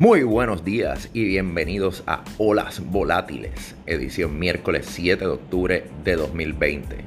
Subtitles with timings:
[0.00, 6.98] Muy buenos días y bienvenidos a Olas Volátiles, edición miércoles 7 de octubre de 2020.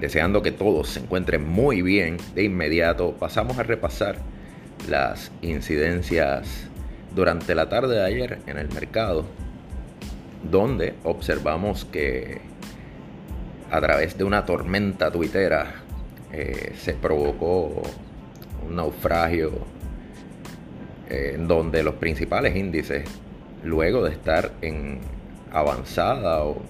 [0.00, 4.16] Deseando que todos se encuentren muy bien, de inmediato pasamos a repasar
[4.88, 6.48] las incidencias
[7.14, 9.26] durante la tarde de ayer en el mercado,
[10.50, 12.40] donde observamos que
[13.70, 15.74] a través de una tormenta tuitera
[16.32, 17.82] eh, se provocó
[18.66, 19.76] un naufragio
[21.08, 23.04] eh, en donde los principales índices,
[23.64, 25.00] luego de estar en
[25.52, 26.60] avanzada o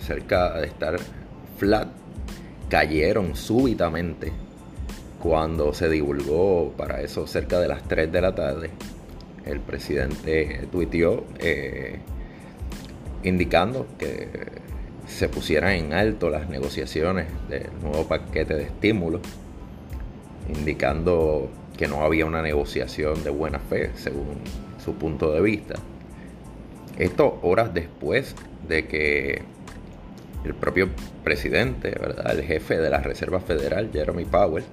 [0.00, 0.96] cerca de estar
[1.58, 1.88] flat,
[2.68, 4.32] cayeron súbitamente
[5.20, 8.70] cuando se divulgó para eso cerca de las 3 de la tarde.
[9.44, 11.98] El presidente tuiteó eh,
[13.22, 14.28] indicando que
[15.06, 19.22] se pusieran en alto las negociaciones del nuevo paquete de estímulos,
[20.48, 24.40] indicando que no había una negociación de buena fe, según
[24.84, 25.76] su punto de vista.
[26.98, 28.34] Esto horas después
[28.66, 29.42] de que
[30.44, 30.88] el propio
[31.22, 34.64] presidente, el jefe de la Reserva Federal, Jeremy Powell,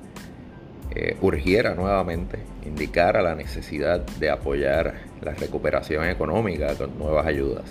[0.96, 7.66] eh, urgiera nuevamente, indicara la necesidad de apoyar la recuperación económica con nuevas ayudas.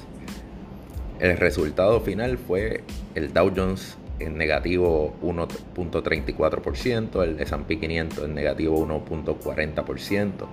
[1.18, 8.86] El resultado final fue el Dow Jones en negativo 1.34%, el S&P 500 en negativo
[8.86, 10.46] 1.40%,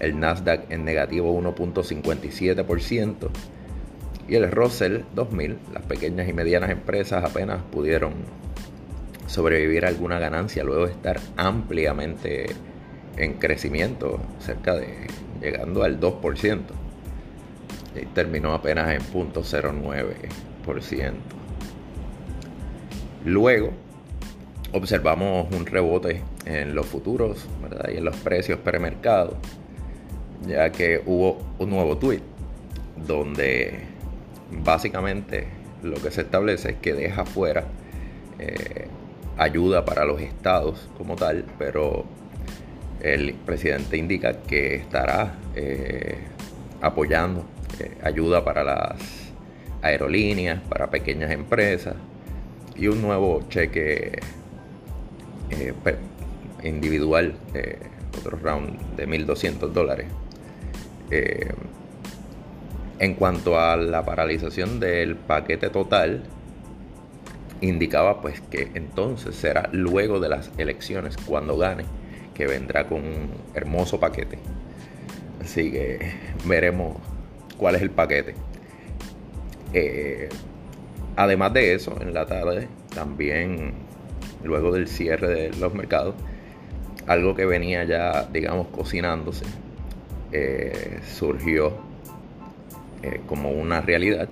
[0.00, 3.30] el Nasdaq en negativo 1.57%
[4.28, 8.14] y el Russell 2000, las pequeñas y medianas empresas apenas pudieron
[9.26, 12.46] sobrevivir a alguna ganancia luego de estar ampliamente
[13.16, 15.06] en crecimiento, cerca de
[15.40, 16.60] llegando al 2%
[17.94, 21.12] y terminó apenas en 0.09%.
[23.26, 23.72] Luego
[24.72, 27.48] observamos un rebote en los futuros
[27.92, 29.36] y en los precios premercado,
[30.46, 32.22] ya que hubo un nuevo tweet
[33.04, 33.80] donde
[34.62, 35.48] básicamente
[35.82, 37.64] lo que se establece es que deja fuera
[38.38, 38.86] eh,
[39.36, 42.04] ayuda para los estados como tal, pero
[43.02, 46.18] el presidente indica que estará eh,
[46.80, 47.44] apoyando
[47.80, 49.32] eh, ayuda para las
[49.82, 51.96] aerolíneas, para pequeñas empresas
[52.78, 54.20] y un nuevo cheque
[55.50, 55.74] eh,
[56.62, 57.78] individual, eh,
[58.18, 60.06] otro round de 1.200 dólares.
[62.98, 66.24] en cuanto a la paralización del paquete total,
[67.60, 71.84] indicaba pues que entonces será luego de las elecciones, cuando gane,
[72.34, 74.38] que vendrá con un hermoso paquete.
[75.42, 75.98] Así que
[76.44, 76.98] veremos
[77.56, 78.34] cuál es el paquete.
[79.72, 80.28] Eh,
[81.16, 83.72] además de eso, en la tarde, también
[84.44, 86.14] luego del cierre de los mercados,
[87.06, 89.44] algo que venía ya, digamos, cocinándose,
[90.32, 91.72] eh, surgió
[93.02, 94.28] eh, como una realidad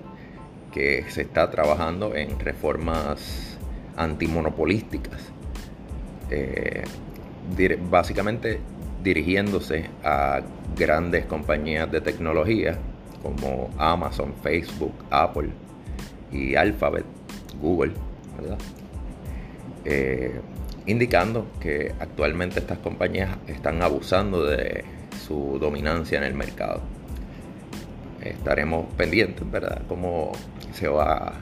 [0.73, 3.59] que se está trabajando en reformas
[3.97, 5.33] antimonopolísticas.
[7.91, 8.59] básicamente
[9.03, 10.41] dirigiéndose a
[10.77, 12.79] grandes compañías de tecnología
[13.23, 15.51] como Amazon, Facebook, Apple
[16.35, 17.05] y Alphabet,
[17.63, 17.93] Google.
[19.85, 20.41] Eh,
[20.87, 24.85] indicando que actualmente estas compañías están abusando de
[25.27, 26.83] su dominancia en el mercado.
[28.21, 30.33] Estaremos pendientes, ¿verdad?, cómo
[30.73, 31.35] se va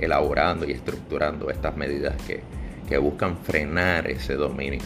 [0.00, 2.42] elaborando y estructurando estas medidas que,
[2.88, 4.80] que buscan frenar ese dominio.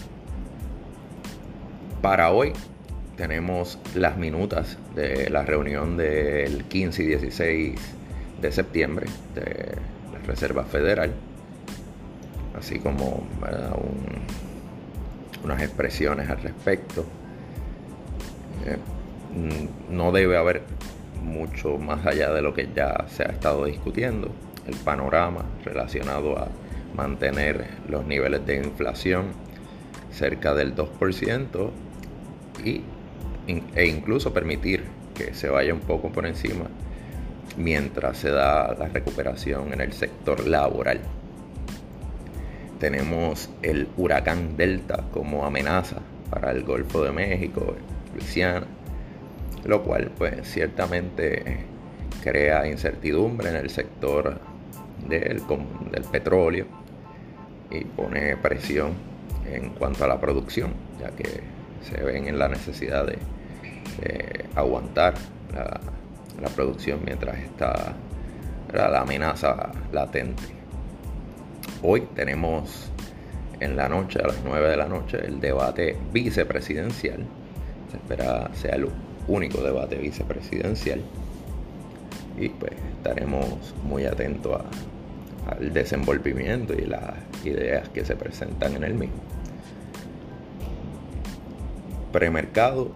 [2.00, 2.52] Para hoy
[3.16, 7.80] tenemos las minutas de la reunión del 15 y 16
[8.42, 9.76] de septiembre de
[10.12, 11.12] la Reserva Federal,
[12.58, 13.26] así como
[15.42, 17.06] unas expresiones al respecto.
[18.66, 18.76] Eh,
[19.90, 20.62] no debe haber
[21.22, 24.30] mucho más allá de lo que ya se ha estado discutiendo,
[24.66, 26.48] el panorama relacionado a
[26.94, 29.28] mantener los niveles de inflación
[30.10, 31.70] cerca del 2%
[32.64, 32.82] y
[33.74, 34.84] e incluso permitir
[35.14, 36.66] que se vaya un poco por encima
[37.56, 41.00] mientras se da la recuperación en el sector laboral.
[42.78, 45.96] Tenemos el huracán Delta como amenaza
[46.30, 47.76] para el Golfo de México,
[48.14, 48.66] Luisiana,
[49.64, 51.64] lo cual pues ciertamente
[52.22, 54.40] crea incertidumbre en el sector
[55.08, 55.42] del,
[56.10, 56.66] petróleo
[57.70, 58.92] y pone presión
[59.50, 61.40] en cuanto a la producción, ya que
[61.82, 63.18] se ven en la necesidad de,
[64.54, 65.14] aguantar
[65.54, 65.80] la,
[66.54, 67.94] producción mientras está
[68.72, 70.42] la amenaza latente.
[71.82, 72.90] Hoy tenemos
[73.60, 77.24] en la noche, a las 9 de la noche, el debate vicepresidencial.
[77.90, 78.88] Se espera sea el
[79.28, 81.00] único debate vicepresidencial.
[82.38, 84.62] Y pues estaremos muy atentos
[85.46, 87.14] al desenvolvimiento y las
[87.44, 89.20] ideas que se presentan en el mismo.
[92.10, 92.90] Premercado,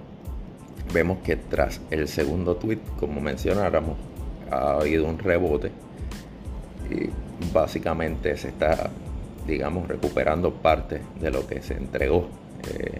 [0.92, 3.96] vemos que tras el segundo tweet, como mencionáramos,
[4.50, 5.70] ha habido un rebote
[6.90, 7.10] y
[7.52, 8.90] básicamente se está,
[9.46, 12.28] digamos, recuperando parte de lo que se entregó
[12.72, 12.98] eh,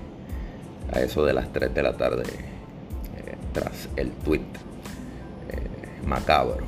[0.93, 6.65] a eso de las 3 de la tarde eh, tras el tweet eh, macabro.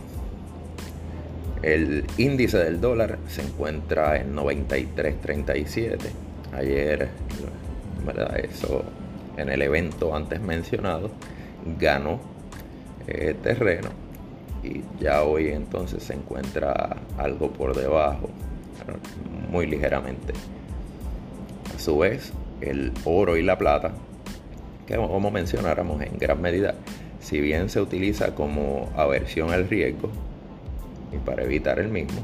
[1.63, 5.99] El índice del dólar se encuentra en 93.37.
[6.53, 7.09] Ayer,
[8.07, 8.39] ¿verdad?
[8.39, 8.85] Eso
[9.39, 11.11] en el evento antes mencionado
[11.79, 12.21] ganó
[13.43, 13.89] terreno
[14.63, 18.29] y ya hoy entonces se encuentra algo por debajo,
[19.51, 20.33] muy ligeramente.
[21.75, 23.93] A su vez, el oro y la plata,
[24.87, 26.75] que como mencionáramos en gran medida,
[27.21, 30.11] si bien se utiliza como aversión al riesgo
[31.13, 32.21] y para evitar el mismo,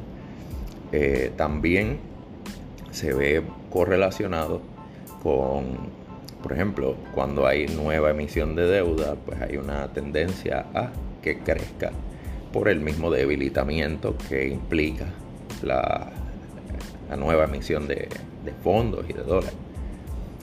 [0.93, 1.99] eh, también
[2.91, 4.61] se ve correlacionado
[5.23, 6.04] con,
[6.45, 10.91] por ejemplo, cuando hay nueva emisión de deuda, pues hay una tendencia a
[11.23, 11.91] que crezca
[12.53, 15.07] por el mismo debilitamiento que implica
[15.63, 16.11] la,
[17.17, 18.11] nueva emisión de,
[18.63, 19.55] fondos y de dólares.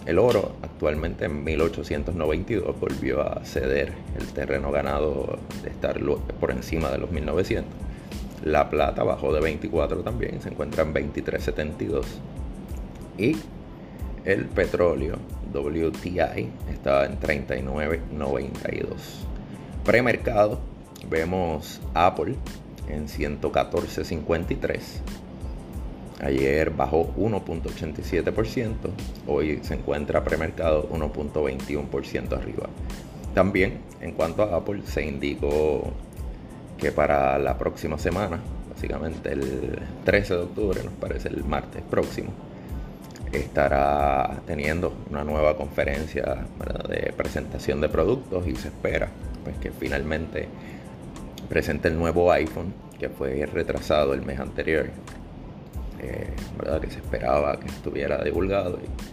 [0.07, 5.99] El oro actualmente en 1892 volvió a ceder el terreno ganado de estar
[6.39, 7.71] por encima de los 1900.
[8.43, 12.05] La plata bajó de 24 también, se encuentra en 23.72.
[13.19, 13.37] Y
[14.25, 15.17] el petróleo
[15.53, 18.85] WTI estaba en 39.92.
[19.83, 20.71] Premercado
[21.09, 22.35] Vemos Apple
[22.87, 24.79] en 114.53.
[26.21, 28.73] Ayer bajó 1.87%,
[29.27, 32.69] hoy se encuentra premercado 1.21% arriba.
[33.33, 35.91] También en cuanto a Apple se indicó
[36.77, 38.39] que para la próxima semana,
[38.69, 42.29] básicamente el 13 de octubre, nos parece el martes próximo,
[43.31, 46.45] estará teniendo una nueva conferencia
[46.89, 49.09] de presentación de productos y se espera
[49.43, 50.47] pues, que finalmente
[51.47, 54.89] presenta el nuevo iPhone que fue retrasado el mes anterior,
[55.99, 56.79] eh, ¿verdad?
[56.79, 59.11] que se esperaba que estuviera divulgado y,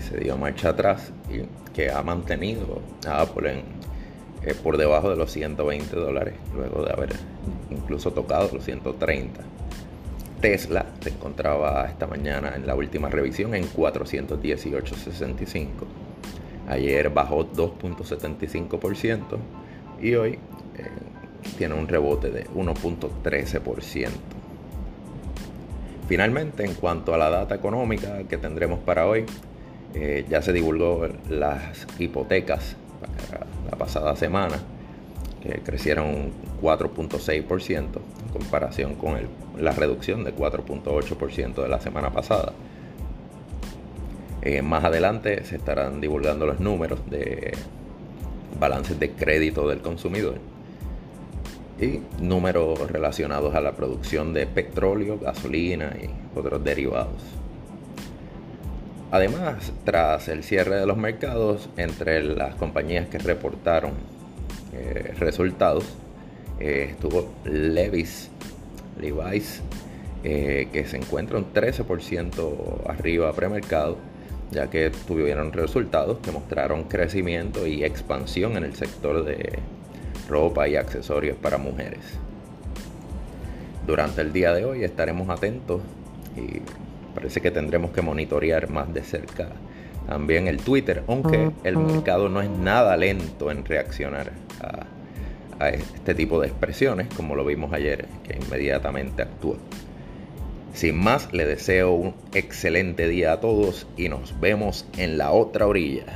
[0.00, 1.42] se dio marcha atrás y
[1.74, 3.62] que ha mantenido a Apple
[4.42, 7.10] eh, por debajo de los 120 dólares luego de haber
[7.70, 9.42] incluso tocado los 130.
[10.40, 15.68] Tesla se encontraba esta mañana en la última revisión en 418.65.
[16.68, 19.38] Ayer bajó 2.75%
[20.00, 20.38] y hoy eh,
[21.58, 24.08] tiene un rebote de 1.13%.
[26.08, 29.24] Finalmente, en cuanto a la data económica que tendremos para hoy,
[29.94, 32.76] eh, ya se divulgó las hipotecas
[33.70, 34.56] la pasada semana,
[35.40, 39.18] que crecieron un 4.6% en comparación con
[39.58, 42.52] la reducción de 4.8% de la semana pasada.
[44.42, 47.52] Eh, más adelante se estarán divulgando los números de
[48.58, 50.36] balances de crédito del consumidor
[51.80, 57.22] y números relacionados a la producción de petróleo, gasolina y otros derivados.
[59.10, 63.92] Además, tras el cierre de los mercados, entre las compañías que reportaron
[64.72, 65.84] eh, resultados,
[66.60, 68.30] eh, estuvo Levis,
[69.00, 69.62] Levi's,
[70.22, 73.96] eh, que se encuentra un 13% arriba premercado,
[74.50, 79.58] ya que tuvieron resultados que mostraron crecimiento y expansión en el sector de
[80.28, 82.00] ropa y accesorios para mujeres.
[83.86, 85.80] Durante el día de hoy estaremos atentos
[86.36, 86.60] y
[87.14, 89.48] parece que tendremos que monitorear más de cerca
[90.10, 96.16] también el Twitter, aunque el mercado no es nada lento en reaccionar a, a este
[96.16, 99.54] tipo de expresiones, como lo vimos ayer, que inmediatamente actúa.
[100.74, 105.68] Sin más, le deseo un excelente día a todos y nos vemos en la otra
[105.68, 106.06] orilla.